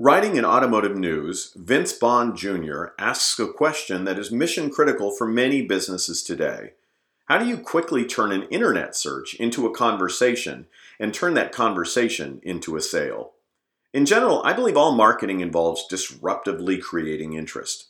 Writing 0.00 0.36
in 0.36 0.44
automotive 0.44 0.96
news, 0.96 1.52
Vince 1.56 1.92
Bond 1.92 2.36
Jr. 2.36 2.90
asks 3.00 3.36
a 3.40 3.48
question 3.48 4.04
that 4.04 4.16
is 4.16 4.30
mission 4.30 4.70
critical 4.70 5.10
for 5.10 5.26
many 5.26 5.60
businesses 5.60 6.22
today. 6.22 6.74
How 7.24 7.36
do 7.36 7.44
you 7.44 7.58
quickly 7.58 8.04
turn 8.04 8.30
an 8.30 8.44
internet 8.44 8.94
search 8.94 9.34
into 9.34 9.66
a 9.66 9.74
conversation 9.74 10.68
and 11.00 11.12
turn 11.12 11.34
that 11.34 11.50
conversation 11.50 12.40
into 12.44 12.76
a 12.76 12.80
sale? 12.80 13.32
In 13.92 14.06
general, 14.06 14.40
I 14.44 14.52
believe 14.52 14.76
all 14.76 14.94
marketing 14.94 15.40
involves 15.40 15.88
disruptively 15.90 16.80
creating 16.80 17.32
interest. 17.32 17.88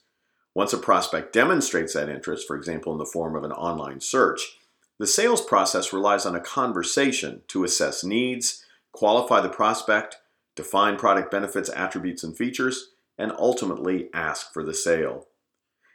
Once 0.55 0.73
a 0.73 0.79
prospect 0.79 1.35
demonstrates 1.35 1.93
that 1.93 2.09
interest, 2.09 2.47
for 2.47 2.57
example 2.57 2.91
in 2.91 2.99
the 2.99 3.05
form 3.05 3.37
of 3.37 3.45
an 3.45 3.53
online 3.53 4.01
search, 4.01 4.57
the 4.99 5.07
sales 5.07 5.43
process 5.43 5.93
relies 5.93 6.25
on 6.25 6.35
a 6.35 6.41
conversation 6.41 7.43
to 7.49 7.65
assess 7.65 8.03
needs, 8.03 8.65
qualify 8.93 9.43
the 9.43 9.51
prospect, 9.51 10.17
define 10.59 10.97
product 10.97 11.31
benefits, 11.31 11.71
attributes, 11.71 12.25
and 12.25 12.37
features, 12.37 12.91
and 13.17 13.31
ultimately 13.39 14.11
ask 14.13 14.53
for 14.53 14.65
the 14.65 14.75
sale. 14.75 15.29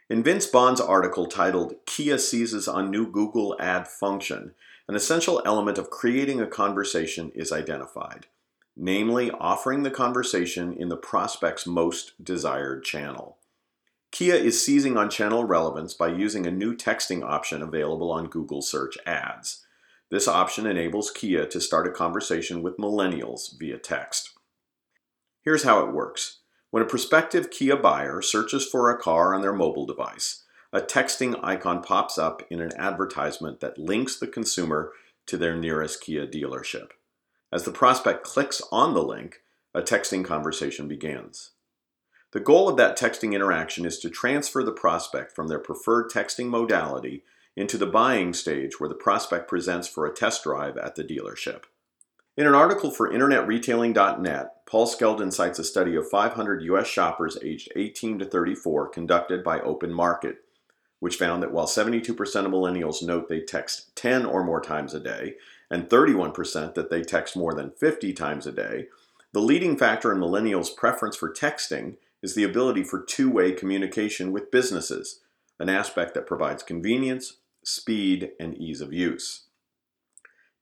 In 0.08 0.22
Vince 0.22 0.46
Bond's 0.46 0.80
article 0.80 1.26
titled 1.26 1.74
Kia 1.84 2.16
Seizes 2.16 2.66
on 2.66 2.90
New 2.90 3.06
Google 3.06 3.54
Ad 3.60 3.86
Function, 3.86 4.54
an 4.88 4.94
essential 4.94 5.42
element 5.44 5.76
of 5.76 5.90
creating 5.90 6.40
a 6.40 6.46
conversation 6.46 7.30
is 7.34 7.52
identified, 7.52 8.26
namely 8.74 9.30
offering 9.32 9.82
the 9.82 9.90
conversation 9.90 10.72
in 10.72 10.88
the 10.88 10.96
prospect's 10.96 11.66
most 11.66 12.12
desired 12.24 12.84
channel. 12.84 13.36
Kia 14.12 14.34
is 14.34 14.64
seizing 14.64 14.96
on 14.96 15.10
channel 15.10 15.44
relevance 15.44 15.92
by 15.92 16.08
using 16.08 16.46
a 16.46 16.50
new 16.50 16.74
texting 16.74 17.22
option 17.22 17.60
available 17.60 18.10
on 18.10 18.28
Google 18.28 18.62
Search 18.62 18.96
Ads. 19.04 19.66
This 20.10 20.26
option 20.26 20.66
enables 20.66 21.10
Kia 21.10 21.44
to 21.46 21.60
start 21.60 21.86
a 21.86 21.90
conversation 21.90 22.62
with 22.62 22.78
millennials 22.78 23.58
via 23.58 23.76
text. 23.76 24.33
Here's 25.44 25.64
how 25.64 25.86
it 25.86 25.92
works. 25.92 26.38
When 26.70 26.82
a 26.82 26.86
prospective 26.86 27.50
Kia 27.50 27.76
buyer 27.76 28.22
searches 28.22 28.66
for 28.66 28.90
a 28.90 28.98
car 28.98 29.34
on 29.34 29.42
their 29.42 29.52
mobile 29.52 29.84
device, 29.84 30.42
a 30.72 30.80
texting 30.80 31.38
icon 31.44 31.82
pops 31.82 32.16
up 32.16 32.42
in 32.50 32.60
an 32.60 32.72
advertisement 32.78 33.60
that 33.60 33.76
links 33.76 34.18
the 34.18 34.26
consumer 34.26 34.92
to 35.26 35.36
their 35.36 35.54
nearest 35.54 36.00
Kia 36.00 36.26
dealership. 36.26 36.92
As 37.52 37.64
the 37.64 37.70
prospect 37.70 38.24
clicks 38.24 38.62
on 38.72 38.94
the 38.94 39.02
link, 39.02 39.42
a 39.74 39.82
texting 39.82 40.24
conversation 40.24 40.88
begins. 40.88 41.50
The 42.32 42.40
goal 42.40 42.68
of 42.68 42.78
that 42.78 42.98
texting 42.98 43.34
interaction 43.34 43.84
is 43.84 43.98
to 43.98 44.08
transfer 44.08 44.64
the 44.64 44.72
prospect 44.72 45.36
from 45.36 45.48
their 45.48 45.60
preferred 45.60 46.10
texting 46.10 46.46
modality 46.46 47.22
into 47.54 47.76
the 47.76 47.86
buying 47.86 48.32
stage 48.32 48.80
where 48.80 48.88
the 48.88 48.94
prospect 48.94 49.46
presents 49.46 49.86
for 49.86 50.06
a 50.06 50.14
test 50.14 50.44
drive 50.44 50.78
at 50.78 50.96
the 50.96 51.04
dealership. 51.04 51.64
In 52.36 52.48
an 52.48 52.54
article 52.54 52.90
for 52.90 53.08
InternetRetailing.net, 53.08 54.66
Paul 54.66 54.88
Skeldon 54.88 55.32
cites 55.32 55.60
a 55.60 55.64
study 55.64 55.94
of 55.94 56.10
500 56.10 56.62
U.S. 56.64 56.88
shoppers 56.88 57.38
aged 57.44 57.70
18 57.76 58.18
to 58.18 58.24
34 58.24 58.88
conducted 58.88 59.44
by 59.44 59.60
Open 59.60 59.92
Market, 59.92 60.38
which 60.98 61.14
found 61.14 61.44
that 61.44 61.52
while 61.52 61.68
72% 61.68 62.08
of 62.10 62.50
millennials 62.50 63.04
note 63.04 63.28
they 63.28 63.40
text 63.40 63.94
10 63.94 64.26
or 64.26 64.42
more 64.42 64.60
times 64.60 64.94
a 64.94 65.00
day, 65.00 65.34
and 65.70 65.88
31% 65.88 66.74
that 66.74 66.90
they 66.90 67.02
text 67.02 67.36
more 67.36 67.54
than 67.54 67.70
50 67.70 68.12
times 68.14 68.48
a 68.48 68.52
day, 68.52 68.86
the 69.32 69.40
leading 69.40 69.76
factor 69.76 70.10
in 70.10 70.18
millennials' 70.18 70.76
preference 70.76 71.14
for 71.14 71.32
texting 71.32 71.98
is 72.20 72.34
the 72.34 72.42
ability 72.42 72.82
for 72.82 73.00
two 73.00 73.30
way 73.30 73.52
communication 73.52 74.32
with 74.32 74.50
businesses, 74.50 75.20
an 75.60 75.68
aspect 75.68 76.14
that 76.14 76.26
provides 76.26 76.64
convenience, 76.64 77.34
speed, 77.62 78.32
and 78.40 78.56
ease 78.58 78.80
of 78.80 78.92
use. 78.92 79.44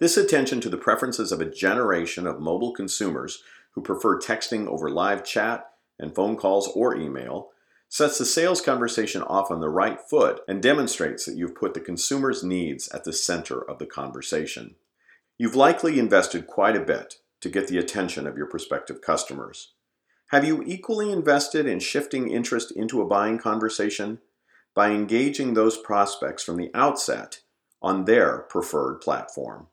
This 0.03 0.17
attention 0.17 0.61
to 0.63 0.69
the 0.69 0.79
preferences 0.79 1.31
of 1.31 1.41
a 1.41 1.49
generation 1.49 2.27
of 2.27 2.41
mobile 2.41 2.73
consumers 2.73 3.45
who 3.77 3.83
prefer 3.83 4.19
texting 4.19 4.67
over 4.67 4.91
live 4.91 5.23
chat 5.23 5.71
and 5.97 6.13
phone 6.13 6.35
calls 6.35 6.67
or 6.75 6.97
email 6.97 7.51
sets 7.89 8.19
the 8.19 8.25
sales 8.25 8.61
conversation 8.61 9.23
off 9.23 9.53
on 9.53 9.61
the 9.61 9.69
right 9.69 10.01
foot 10.01 10.41
and 10.49 10.61
demonstrates 10.61 11.25
that 11.25 11.37
you've 11.37 11.55
put 11.55 11.75
the 11.75 11.81
consumer's 11.81 12.43
needs 12.43 12.89
at 12.89 13.05
the 13.05 13.13
center 13.13 13.61
of 13.61 13.79
the 13.79 13.87
conversation. 13.87 14.75
You've 15.39 15.55
likely 15.55 16.01
invested 16.01 16.49
quite 16.49 16.75
a 16.75 16.81
bit 16.81 17.21
to 17.41 17.49
get 17.49 17.69
the 17.69 17.79
attention 17.79 18.27
of 18.27 18.37
your 18.37 18.47
prospective 18.47 19.03
customers. 19.03 19.75
Have 20.31 20.45
you 20.45 20.65
equally 20.67 21.13
invested 21.13 21.65
in 21.65 21.79
shifting 21.79 22.29
interest 22.29 22.73
into 22.73 23.01
a 23.01 23.07
buying 23.07 23.39
conversation 23.39 24.19
by 24.75 24.91
engaging 24.91 25.55
those 25.55 25.77
prospects 25.77 26.43
from 26.43 26.57
the 26.57 26.73
outset 26.75 27.43
on 27.81 28.07
their 28.07 28.39
preferred 28.39 28.97
platform? 29.01 29.69